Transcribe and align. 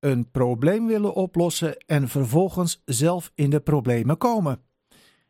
Een 0.00 0.30
probleem 0.30 0.86
willen 0.86 1.14
oplossen 1.14 1.76
en 1.76 2.08
vervolgens 2.08 2.82
zelf 2.84 3.32
in 3.34 3.50
de 3.50 3.60
problemen 3.60 4.16
komen. 4.18 4.62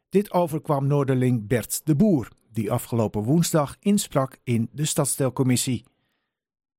Dit 0.08 0.32
overkwam 0.32 0.86
Noorderling 0.86 1.46
Bert 1.46 1.80
de 1.84 1.96
Boer, 1.96 2.28
die 2.52 2.72
afgelopen 2.72 3.22
woensdag 3.22 3.76
insprak 3.80 4.38
in 4.42 4.68
de 4.72 4.84
stadstelcommissie. 4.84 5.84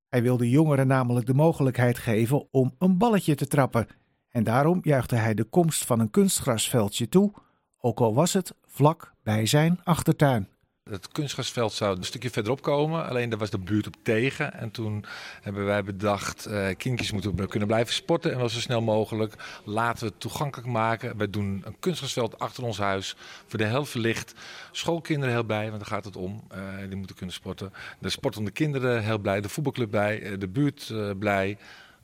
Hij 0.07 0.21
wilde 0.21 0.49
jongeren 0.49 0.87
namelijk 0.87 1.25
de 1.25 1.33
mogelijkheid 1.33 1.97
geven 1.97 2.47
om 2.51 2.75
een 2.77 2.97
balletje 2.97 3.35
te 3.35 3.47
trappen. 3.47 3.87
En 4.29 4.43
daarom 4.43 4.79
juichte 4.81 5.15
hij 5.15 5.33
de 5.33 5.43
komst 5.43 5.85
van 5.85 5.99
een 5.99 6.09
kunstgrasveldje 6.09 7.09
toe, 7.09 7.33
ook 7.77 7.99
al 7.99 8.13
was 8.13 8.33
het 8.33 8.55
vlak 8.65 9.13
bij 9.23 9.45
zijn 9.45 9.79
achtertuin. 9.83 10.49
Het 10.89 11.07
kunstgrasveld 11.07 11.73
zou 11.73 11.97
een 11.97 12.03
stukje 12.03 12.29
verderop 12.29 12.61
komen, 12.61 13.07
alleen 13.07 13.29
daar 13.29 13.39
was 13.39 13.49
de 13.49 13.57
buurt 13.57 13.87
op 13.87 13.95
tegen. 14.03 14.53
En 14.53 14.71
toen 14.71 15.05
hebben 15.41 15.65
wij 15.65 15.83
bedacht, 15.83 16.47
uh, 16.47 16.67
kindjes 16.77 17.11
moeten 17.11 17.47
kunnen 17.47 17.67
blijven 17.67 17.93
sporten 17.93 18.31
en 18.31 18.37
wel 18.37 18.49
zo 18.49 18.59
snel 18.59 18.81
mogelijk. 18.81 19.33
Laten 19.63 20.03
we 20.03 20.09
het 20.09 20.19
toegankelijk 20.19 20.69
maken. 20.69 21.17
Wij 21.17 21.29
doen 21.29 21.61
een 21.65 21.75
kunstgrasveld 21.79 22.39
achter 22.39 22.63
ons 22.63 22.77
huis, 22.77 23.15
voor 23.47 23.59
de 23.59 23.65
helft 23.65 23.91
verlicht. 23.91 24.33
Schoolkinderen 24.71 25.33
heel 25.33 25.43
blij, 25.43 25.65
want 25.65 25.79
daar 25.79 25.89
gaat 25.89 26.05
het 26.05 26.15
om. 26.15 26.43
Uh, 26.55 26.77
die 26.87 26.97
moeten 26.97 27.15
kunnen 27.15 27.35
sporten. 27.35 27.73
De 27.99 28.09
sportende 28.09 28.51
kinderen 28.51 29.03
heel 29.03 29.19
blij, 29.19 29.41
de 29.41 29.49
voetbalclub 29.49 29.89
blij, 29.89 30.21
uh, 30.21 30.39
de 30.39 30.47
buurt 30.47 30.93
blij. 31.19 31.57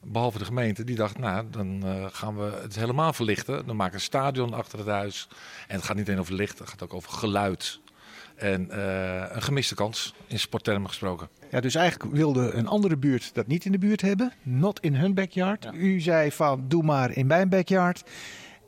Behalve 0.03 0.37
de 0.37 0.45
gemeente, 0.45 0.83
die 0.83 0.95
dacht, 0.95 1.17
nou, 1.17 1.45
dan 1.49 1.83
gaan 2.11 2.37
we 2.37 2.59
het 2.61 2.75
helemaal 2.75 3.13
verlichten. 3.13 3.65
Dan 3.65 3.75
maken 3.75 3.93
we 3.93 3.99
een 3.99 4.05
stadion 4.05 4.53
achter 4.53 4.79
het 4.79 4.87
huis. 4.87 5.27
En 5.67 5.75
het 5.75 5.85
gaat 5.85 5.95
niet 5.95 6.07
alleen 6.07 6.19
over 6.19 6.33
licht, 6.33 6.59
het 6.59 6.69
gaat 6.69 6.83
ook 6.83 6.93
over 6.93 7.11
geluid. 7.11 7.79
En 8.37 8.67
uh, 8.71 9.23
een 9.29 9.41
gemiste 9.41 9.75
kans, 9.75 10.13
in 10.27 10.39
sporttermen 10.39 10.87
gesproken. 10.87 11.29
Ja, 11.51 11.59
dus 11.59 11.75
eigenlijk 11.75 12.15
wilde 12.15 12.51
een 12.51 12.67
andere 12.67 12.97
buurt 12.97 13.33
dat 13.33 13.47
niet 13.47 13.65
in 13.65 13.71
de 13.71 13.77
buurt 13.77 14.01
hebben. 14.01 14.33
Not 14.43 14.79
in 14.79 14.95
hun 14.95 15.13
backyard. 15.13 15.63
Ja. 15.63 15.73
U 15.73 15.99
zei 15.99 16.31
van, 16.31 16.65
doe 16.67 16.83
maar 16.83 17.11
in 17.11 17.27
mijn 17.27 17.49
backyard. 17.49 18.03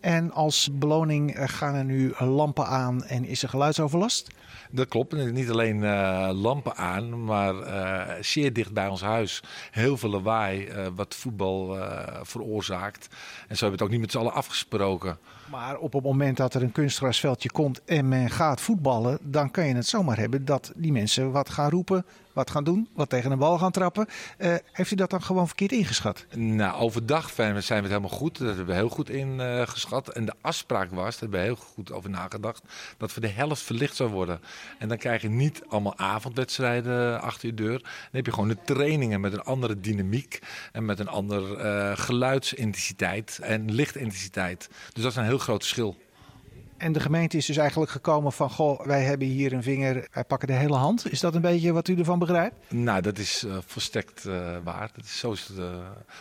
En 0.01 0.31
als 0.31 0.69
beloning 0.71 1.35
gaan 1.37 1.75
er 1.75 1.85
nu 1.85 2.13
lampen 2.17 2.67
aan 2.67 3.03
en 3.03 3.25
is 3.25 3.43
er 3.43 3.49
geluidsoverlast? 3.49 4.27
Dat 4.71 4.87
klopt. 4.87 5.31
Niet 5.31 5.49
alleen 5.49 5.75
uh, 5.75 6.29
lampen 6.33 6.75
aan, 6.75 7.23
maar 7.23 7.53
uh, 7.53 8.15
zeer 8.21 8.53
dicht 8.53 8.73
bij 8.73 8.87
ons 8.87 9.01
huis. 9.01 9.43
Heel 9.71 9.97
veel 9.97 10.09
lawaai, 10.09 10.67
uh, 10.67 10.87
wat 10.95 11.15
voetbal 11.15 11.77
veroorzaakt. 12.21 13.07
En 13.47 13.57
zo 13.57 13.65
hebben 13.65 13.67
we 13.67 13.71
het 13.71 13.81
ook 13.81 13.89
niet 13.89 13.99
met 13.99 14.11
z'n 14.11 14.17
allen 14.17 14.33
afgesproken. 14.33 15.17
Maar 15.49 15.77
op 15.77 15.93
het 15.93 16.03
moment 16.03 16.37
dat 16.37 16.53
er 16.53 16.63
een 16.63 16.71
kunstgrasveldje 16.71 17.51
komt 17.51 17.83
en 17.83 18.07
men 18.07 18.29
gaat 18.29 18.61
voetballen, 18.61 19.17
dan 19.21 19.51
kan 19.51 19.67
je 19.67 19.75
het 19.75 19.87
zomaar 19.87 20.17
hebben 20.17 20.45
dat 20.45 20.71
die 20.75 20.91
mensen 20.91 21.31
wat 21.31 21.49
gaan 21.49 21.69
roepen, 21.69 22.05
wat 22.33 22.49
gaan 22.51 22.63
doen, 22.63 22.89
wat 22.93 23.09
tegen 23.09 23.31
een 23.31 23.37
bal 23.37 23.57
gaan 23.57 23.71
trappen. 23.71 24.07
Uh, 24.37 24.55
heeft 24.71 24.91
u 24.91 24.95
dat 24.95 25.09
dan 25.09 25.23
gewoon 25.23 25.47
verkeerd 25.47 25.71
ingeschat? 25.71 26.25
Nou, 26.35 26.79
overdag 26.79 27.29
zijn 27.29 27.53
we 27.53 27.59
het 27.59 27.87
helemaal 27.87 28.09
goed. 28.09 28.37
Dat 28.37 28.47
hebben 28.47 28.65
we 28.65 28.73
heel 28.73 28.89
goed 28.89 29.09
ingeschat. 29.09 30.09
Uh, 30.09 30.15
en 30.15 30.25
de 30.25 30.33
afspraak 30.41 30.91
was, 30.91 31.11
daar 31.11 31.19
hebben 31.19 31.39
we 31.39 31.45
heel 31.45 31.55
goed 31.55 31.91
over 31.91 32.09
nagedacht, 32.09 32.63
dat 32.97 33.11
voor 33.11 33.21
de 33.21 33.27
helft 33.27 33.61
verlicht 33.61 33.95
zou 33.95 34.09
worden. 34.09 34.41
En 34.77 34.87
dan 34.87 34.97
krijg 34.97 35.21
je 35.21 35.29
niet 35.29 35.61
allemaal 35.67 35.97
avondwedstrijden 35.97 37.21
achter 37.21 37.47
je 37.47 37.53
deur. 37.53 37.79
Dan 37.79 37.89
heb 38.11 38.25
je 38.25 38.33
gewoon 38.33 38.49
de 38.49 38.57
trainingen 38.65 39.21
met 39.21 39.33
een 39.33 39.43
andere 39.43 39.79
dynamiek 39.79 40.39
en 40.71 40.85
met 40.85 40.99
een 40.99 41.07
andere 41.07 41.57
uh, 41.57 41.97
geluidsintensiteit 41.97 43.39
en 43.41 43.71
lichtintensiteit. 43.71 44.69
Dus 44.93 45.03
dat 45.03 45.11
is 45.11 45.17
een 45.17 45.23
heel 45.23 45.37
groot 45.37 45.61
verschil. 45.61 45.97
En 46.79 46.91
de 46.91 46.99
gemeente 46.99 47.37
is 47.37 47.45
dus 47.45 47.57
eigenlijk 47.57 47.91
gekomen 47.91 48.31
van, 48.31 48.49
goh, 48.49 48.85
wij 48.85 49.03
hebben 49.03 49.27
hier 49.27 49.53
een 49.53 49.63
vinger, 49.63 50.07
wij 50.11 50.23
pakken 50.23 50.47
de 50.47 50.53
hele 50.53 50.75
hand. 50.75 51.11
Is 51.11 51.19
dat 51.19 51.35
een 51.35 51.41
beetje 51.41 51.71
wat 51.71 51.87
u 51.87 51.97
ervan 51.97 52.19
begrijpt? 52.19 52.55
Nou, 52.67 53.01
dat 53.01 53.17
is 53.17 53.43
uh, 53.43 53.57
volstrekt 53.65 54.25
uh, 54.27 54.57
waar. 54.63 54.89
Dat 54.95 55.03
is, 55.03 55.19
zo 55.19 55.31
is 55.31 55.47
het 55.47 55.57
uh, 55.57 55.65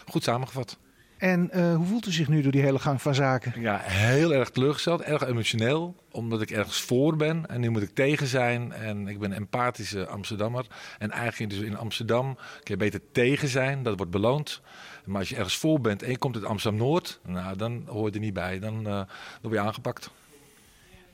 goed 0.07 0.23
samengevat. 0.23 0.79
En 1.19 1.51
hoe 1.75 1.87
voelt 1.87 2.07
u 2.07 2.13
zich 2.13 2.29
nu 2.29 2.43
door 2.43 2.53
die 2.53 2.63
hele 2.63 2.79
gang 2.79 3.03
van 3.03 3.15
zaken? 3.15 3.61
Ja, 3.61 3.79
heel 3.83 4.35
erg 4.35 4.51
teleurgesteld, 4.51 5.03
erg 5.03 5.27
emotioneel. 5.27 5.95
Omdat 6.11 6.41
ik 6.43 6.51
ergens 6.51 6.81
voor 6.81 7.17
ben 7.17 7.47
en 7.47 7.61
nu 7.61 7.71
moet 7.71 7.83
ik 7.83 7.95
tegen 7.95 8.27
zijn. 8.27 8.73
En 8.73 9.09
ik 9.09 9.19
ben 9.19 9.31
een 9.31 9.37
empathische 9.37 10.07
Amsterdammer. 10.07 10.67
En 10.99 11.11
eigenlijk 11.11 11.53
dus 11.53 11.61
in 11.61 11.77
Amsterdam 11.77 12.35
kun 12.35 12.75
je 12.75 12.77
beter 12.77 13.01
tegen 13.13 13.49
zijn, 13.49 13.83
dat 13.83 13.97
wordt 13.97 14.13
beloond. 14.13 14.61
Maar 15.05 15.19
als 15.19 15.29
je 15.29 15.37
ergens 15.37 15.57
voor 15.57 15.81
bent 15.81 16.03
en 16.03 16.11
je 16.11 16.19
komt 16.19 16.35
uit 16.35 16.45
Amsterdam-Noord, 16.45 17.21
nou, 17.27 17.57
dan 17.57 17.83
hoor 17.87 18.07
je 18.07 18.15
er 18.15 18.21
niet 18.21 18.35
bij. 18.35 18.59
Dan, 18.59 18.83
dan 18.83 19.07
word 19.43 19.55
je 19.55 19.61
aangepakt. 19.61 20.11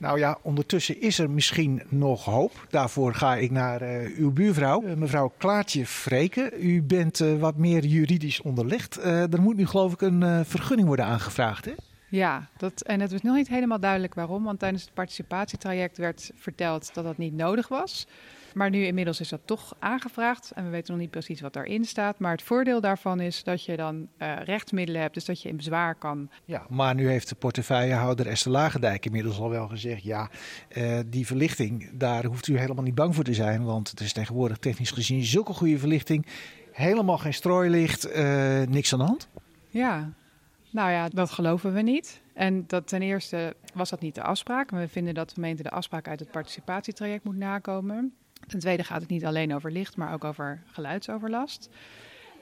Nou 0.04 0.18
ja, 0.18 0.38
ondertussen 0.42 1.00
is 1.00 1.18
er 1.18 1.30
misschien 1.30 1.82
nog 1.88 2.24
hoop. 2.24 2.66
Daarvoor 2.70 3.14
ga 3.14 3.36
ik 3.36 3.50
naar 3.50 3.82
uh, 3.82 4.18
uw 4.18 4.32
buurvrouw, 4.32 4.82
uh, 4.82 4.94
mevrouw 4.94 5.32
Klaartje 5.38 5.86
Vreken. 5.86 6.50
U 6.66 6.82
bent 6.82 7.20
uh, 7.20 7.40
wat 7.40 7.56
meer 7.56 7.84
juridisch 7.84 8.40
onderlegd. 8.40 8.96
er 9.04 9.40
moet 9.40 9.56
nu 9.56 9.66
geloof 9.66 9.92
ik 9.92 10.00
een 10.00 10.44
vergunning 10.44 10.86
worden 10.86 11.06
aangevraagd, 11.06 11.64
hè? 11.64 11.72
Ja, 12.08 12.48
dat, 12.56 12.80
en 12.80 13.00
het 13.00 13.12
is 13.12 13.22
nog 13.22 13.34
niet 13.34 13.48
helemaal 13.48 13.80
duidelijk 13.80 14.14
waarom. 14.14 14.44
Want 14.44 14.58
tijdens 14.58 14.82
het 14.82 14.94
participatietraject 14.94 15.96
werd 15.96 16.30
verteld 16.34 16.94
dat 16.94 17.04
dat 17.04 17.18
niet 17.18 17.34
nodig 17.34 17.68
was. 17.68 18.06
Maar 18.54 18.70
nu 18.70 18.84
inmiddels 18.84 19.20
is 19.20 19.28
dat 19.28 19.40
toch 19.44 19.74
aangevraagd 19.78 20.50
en 20.50 20.64
we 20.64 20.70
weten 20.70 20.92
nog 20.92 21.00
niet 21.00 21.10
precies 21.10 21.40
wat 21.40 21.52
daarin 21.52 21.84
staat. 21.84 22.18
Maar 22.18 22.32
het 22.32 22.42
voordeel 22.42 22.80
daarvan 22.80 23.20
is 23.20 23.44
dat 23.44 23.64
je 23.64 23.76
dan 23.76 24.08
uh, 24.18 24.36
rechtsmiddelen 24.44 25.00
hebt, 25.00 25.14
dus 25.14 25.24
dat 25.24 25.42
je 25.42 25.48
in 25.48 25.56
bezwaar 25.56 25.94
kan. 25.94 26.30
Ja, 26.44 26.66
maar 26.68 26.94
nu 26.94 27.08
heeft 27.08 27.28
de 27.28 27.34
portefeuillehouder 27.34 28.26
Esther 28.26 28.52
Lagendijk 28.52 29.06
inmiddels 29.06 29.38
al 29.38 29.50
wel 29.50 29.68
gezegd... 29.68 30.02
ja, 30.02 30.30
uh, 30.76 30.98
die 31.06 31.26
verlichting, 31.26 31.90
daar 31.98 32.24
hoeft 32.24 32.46
u 32.46 32.58
helemaal 32.58 32.84
niet 32.84 32.94
bang 32.94 33.14
voor 33.14 33.24
te 33.24 33.34
zijn. 33.34 33.64
Want 33.64 33.90
het 33.90 34.00
is 34.00 34.12
tegenwoordig 34.12 34.58
technisch 34.58 34.90
gezien 34.90 35.24
zulke 35.24 35.52
goede 35.52 35.78
verlichting. 35.78 36.26
Helemaal 36.72 37.18
geen 37.18 37.34
strooilicht, 37.34 38.16
uh, 38.16 38.62
niks 38.62 38.92
aan 38.92 38.98
de 38.98 39.04
hand. 39.04 39.28
Ja, 39.68 40.12
nou 40.70 40.90
ja, 40.90 41.08
dat 41.08 41.30
geloven 41.30 41.72
we 41.72 41.80
niet. 41.80 42.22
En 42.34 42.64
dat 42.66 42.86
ten 42.86 43.02
eerste 43.02 43.56
was 43.74 43.90
dat 43.90 44.00
niet 44.00 44.14
de 44.14 44.22
afspraak. 44.22 44.70
We 44.70 44.88
vinden 44.88 45.14
dat 45.14 45.28
de 45.28 45.34
gemeente 45.34 45.62
de 45.62 45.70
afspraak 45.70 46.08
uit 46.08 46.20
het 46.20 46.30
participatietraject 46.30 47.24
moet 47.24 47.36
nakomen. 47.36 48.14
Ten 48.46 48.58
tweede 48.58 48.84
gaat 48.84 49.00
het 49.00 49.10
niet 49.10 49.24
alleen 49.24 49.54
over 49.54 49.70
licht, 49.70 49.96
maar 49.96 50.12
ook 50.12 50.24
over 50.24 50.62
geluidsoverlast. 50.66 51.68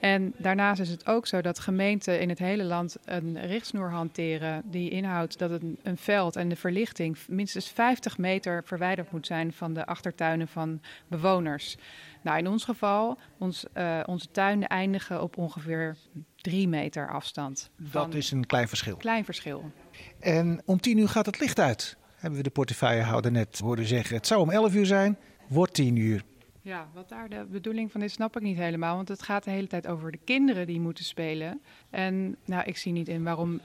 En 0.03 0.35
daarnaast 0.37 0.81
is 0.81 0.89
het 0.89 1.07
ook 1.07 1.27
zo 1.27 1.41
dat 1.41 1.59
gemeenten 1.59 2.21
in 2.21 2.29
het 2.29 2.39
hele 2.39 2.65
land 2.65 2.97
een 3.05 3.47
richtsnoer 3.47 3.91
hanteren 3.91 4.63
die 4.65 4.91
inhoudt 4.91 5.39
dat 5.39 5.51
een, 5.51 5.79
een 5.83 5.97
veld 5.97 6.37
en 6.37 6.49
de 6.49 6.57
verlichting 6.57 7.19
minstens 7.29 7.69
50 7.69 8.19
meter 8.19 8.63
verwijderd 8.65 9.13
moet 9.13 9.27
zijn 9.27 9.53
van 9.53 9.75
de 9.75 9.87
achtertuinen 9.87 10.49
van 10.49 10.81
bewoners. 11.09 11.77
Nou, 12.23 12.39
in 12.39 12.47
ons 12.49 12.65
geval, 12.65 13.19
ons, 13.39 13.65
uh, 13.75 14.01
onze 14.07 14.31
tuinen 14.31 14.69
eindigen 14.69 15.23
op 15.23 15.37
ongeveer 15.37 15.97
drie 16.37 16.69
meter 16.69 17.11
afstand. 17.11 17.71
Dat 17.77 18.15
is 18.15 18.31
een 18.31 18.47
klein 18.47 18.69
verschil. 18.69 18.97
Klein 18.97 19.25
verschil. 19.25 19.71
En 20.21 20.63
om 20.65 20.81
tien 20.81 20.99
uur 20.99 21.09
gaat 21.09 21.27
het 21.27 21.41
licht 21.41 21.59
uit, 21.59 21.97
hebben 22.17 22.39
we 22.39 22.45
de 22.45 22.51
portefeuillehouder 22.51 23.33
net 23.33 23.59
horen 23.59 23.87
zeggen. 23.87 24.17
Het 24.17 24.27
zou 24.27 24.41
om 24.41 24.51
elf 24.51 24.75
uur 24.75 24.87
zijn, 24.87 25.19
wordt 25.49 25.75
tien 25.75 25.97
uur. 25.97 26.25
Ja, 26.61 26.89
wat 26.95 27.09
daar 27.09 27.29
de 27.29 27.47
bedoeling 27.51 27.93
van 27.93 28.03
is, 28.03 28.13
snap 28.13 28.37
ik 28.37 28.43
niet 28.43 28.57
helemaal. 28.57 28.97
Want 28.97 29.09
het 29.09 29.23
gaat 29.23 29.45
de 29.45 29.51
hele 29.51 29.67
tijd 29.67 29.87
over 29.87 30.13
de 30.13 30.19
kinderen 30.25 30.67
die 30.67 30.81
moeten 30.81 31.05
spelen. 31.05 31.61
En 31.91 32.37
nou, 32.45 32.65
ik 32.65 32.77
zie 32.77 32.93
niet 32.93 33.09
in 33.09 33.23
waarom 33.25 33.61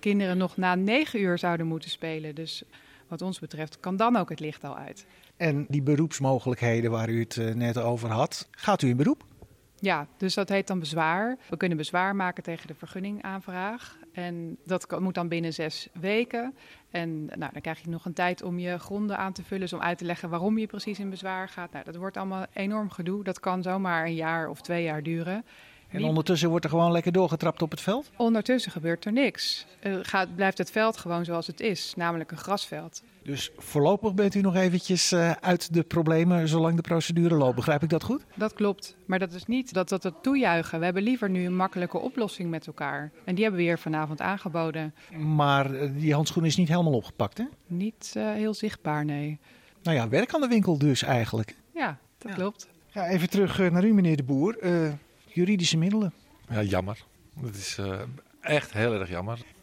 kinderen 0.00 0.36
nog 0.36 0.56
na 0.56 0.74
negen 0.74 1.20
uur 1.20 1.38
zouden 1.38 1.66
moeten 1.66 1.90
spelen. 1.90 2.34
Dus 2.34 2.62
wat 3.08 3.22
ons 3.22 3.38
betreft 3.38 3.80
kan 3.80 3.96
dan 3.96 4.16
ook 4.16 4.28
het 4.28 4.40
licht 4.40 4.64
al 4.64 4.76
uit. 4.76 5.06
En 5.36 5.66
die 5.68 5.82
beroepsmogelijkheden 5.82 6.90
waar 6.90 7.08
u 7.08 7.20
het 7.20 7.54
net 7.54 7.78
over 7.78 8.10
had, 8.10 8.48
gaat 8.50 8.82
u 8.82 8.88
in 8.88 8.96
beroep? 8.96 9.24
Ja, 9.78 10.06
dus 10.16 10.34
dat 10.34 10.48
heet 10.48 10.66
dan 10.66 10.78
bezwaar. 10.78 11.36
We 11.48 11.56
kunnen 11.56 11.78
bezwaar 11.78 12.16
maken 12.16 12.42
tegen 12.42 12.66
de 12.66 12.74
vergunningaanvraag. 12.74 13.98
En 14.14 14.56
dat 14.64 15.00
moet 15.00 15.14
dan 15.14 15.28
binnen 15.28 15.52
zes 15.52 15.88
weken. 15.92 16.54
En 16.90 17.24
nou, 17.24 17.52
dan 17.52 17.60
krijg 17.60 17.80
je 17.80 17.88
nog 17.90 18.04
een 18.04 18.12
tijd 18.12 18.42
om 18.42 18.58
je 18.58 18.78
gronden 18.78 19.18
aan 19.18 19.32
te 19.32 19.42
vullen, 19.42 19.60
dus 19.60 19.72
om 19.72 19.80
uit 19.80 19.98
te 19.98 20.04
leggen 20.04 20.30
waarom 20.30 20.58
je 20.58 20.66
precies 20.66 20.98
in 20.98 21.10
bezwaar 21.10 21.48
gaat. 21.48 21.72
Nou, 21.72 21.84
dat 21.84 21.96
wordt 21.96 22.16
allemaal 22.16 22.46
enorm 22.52 22.90
gedoe. 22.90 23.24
Dat 23.24 23.40
kan 23.40 23.62
zomaar 23.62 24.04
een 24.04 24.14
jaar 24.14 24.48
of 24.48 24.60
twee 24.60 24.82
jaar 24.82 25.02
duren. 25.02 25.44
En 25.94 26.04
ondertussen 26.04 26.48
wordt 26.48 26.64
er 26.64 26.70
gewoon 26.70 26.92
lekker 26.92 27.12
doorgetrapt 27.12 27.62
op 27.62 27.70
het 27.70 27.80
veld? 27.80 28.10
Ondertussen 28.16 28.72
gebeurt 28.72 29.04
er 29.04 29.12
niks. 29.12 29.66
Uh, 29.82 29.96
gaat, 30.02 30.34
blijft 30.34 30.58
het 30.58 30.70
veld 30.70 30.96
gewoon 30.96 31.24
zoals 31.24 31.46
het 31.46 31.60
is, 31.60 31.92
namelijk 31.96 32.30
een 32.30 32.36
grasveld. 32.36 33.02
Dus 33.22 33.50
voorlopig 33.56 34.14
bent 34.14 34.34
u 34.34 34.40
nog 34.40 34.54
eventjes 34.54 35.12
uh, 35.12 35.30
uit 35.30 35.74
de 35.74 35.82
problemen 35.82 36.48
zolang 36.48 36.76
de 36.76 36.82
procedure 36.82 37.34
loopt. 37.34 37.56
Begrijp 37.56 37.82
ik 37.82 37.88
dat 37.88 38.02
goed? 38.02 38.24
Dat 38.34 38.52
klopt. 38.52 38.96
Maar 39.06 39.18
dat 39.18 39.32
is 39.32 39.46
niet 39.46 39.72
dat 39.72 39.90
we 39.90 39.98
het 40.02 40.22
toejuichen. 40.22 40.78
We 40.78 40.84
hebben 40.84 41.02
liever 41.02 41.30
nu 41.30 41.46
een 41.46 41.56
makkelijke 41.56 41.98
oplossing 41.98 42.50
met 42.50 42.66
elkaar. 42.66 43.10
En 43.24 43.34
die 43.34 43.44
hebben 43.44 43.62
we 43.62 43.66
hier 43.66 43.78
vanavond 43.78 44.20
aangeboden. 44.20 44.94
Maar 45.16 45.92
die 45.94 46.14
handschoen 46.14 46.44
is 46.44 46.56
niet 46.56 46.68
helemaal 46.68 46.92
opgepakt, 46.92 47.38
hè? 47.38 47.44
Niet 47.66 48.14
uh, 48.16 48.32
heel 48.32 48.54
zichtbaar, 48.54 49.04
nee. 49.04 49.38
Nou 49.82 49.96
ja, 49.96 50.08
werk 50.08 50.34
aan 50.34 50.40
de 50.40 50.48
winkel 50.48 50.78
dus 50.78 51.02
eigenlijk. 51.02 51.56
Ja, 51.74 51.98
dat 52.18 52.30
ja. 52.30 52.36
klopt. 52.36 52.68
Ja, 52.92 53.08
even 53.08 53.30
terug 53.30 53.58
naar 53.58 53.84
u, 53.84 53.94
meneer 53.94 54.16
de 54.16 54.22
Boer. 54.22 54.56
Uh, 54.62 54.92
juridische 55.34 55.76
middelen. 55.76 56.12
Ja, 56.48 56.62
jammer. 56.62 57.04
Dat 57.40 57.54
is 57.54 57.78
uh, 57.78 58.00
echt 58.40 58.72
heel 58.72 58.92
erg 59.00 59.08
jammer. 59.08 59.38